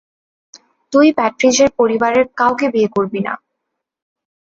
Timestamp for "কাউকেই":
2.39-2.71